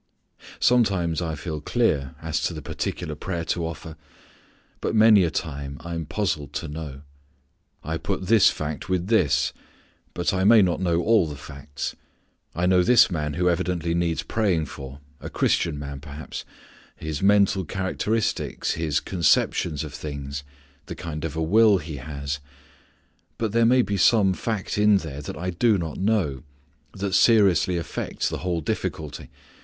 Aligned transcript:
Sometimes 0.59 1.21
I 1.21 1.35
feel 1.35 1.61
clear 1.61 2.15
as 2.23 2.41
to 2.45 2.55
the 2.55 2.61
particular 2.63 3.13
prayer 3.13 3.45
to 3.45 3.67
offer, 3.67 3.95
but 4.79 4.95
many 4.95 5.23
a 5.23 5.29
time 5.29 5.77
I 5.81 5.93
am 5.93 6.07
puzzled 6.07 6.53
to 6.53 6.67
know. 6.67 7.01
I 7.83 7.97
put 7.97 8.25
this 8.25 8.49
fact 8.49 8.89
with 8.89 9.09
this, 9.09 9.53
but 10.15 10.33
I 10.33 10.43
may 10.43 10.63
not 10.63 10.81
know 10.81 11.03
all 11.03 11.27
the 11.27 11.35
facts. 11.35 11.95
I 12.55 12.65
know 12.65 12.81
this 12.81 13.11
man 13.11 13.35
who 13.35 13.47
evidently 13.47 13.93
needs 13.93 14.23
praying 14.23 14.65
for, 14.65 15.01
a 15.19 15.29
Christian 15.29 15.77
man 15.77 15.99
perhaps, 15.99 16.45
his 16.95 17.21
mental 17.21 17.63
characteristics, 17.63 18.71
his 18.71 18.99
conceptions 18.99 19.83
of 19.83 19.93
things, 19.93 20.43
the 20.87 20.95
kind 20.95 21.23
of 21.23 21.35
a 21.35 21.43
will 21.43 21.77
he 21.77 21.97
has, 21.97 22.39
but 23.37 23.51
there 23.51 23.67
may 23.67 23.83
be 23.83 23.97
some 23.97 24.33
fact 24.33 24.79
in 24.79 24.97
there 24.97 25.21
that 25.21 25.37
I 25.37 25.51
do 25.51 25.77
not 25.77 25.97
know, 25.97 26.41
that 26.91 27.13
seriously 27.13 27.77
affects 27.77 28.27
the 28.29 28.39
whole 28.39 28.61
difficulty. 28.61 29.29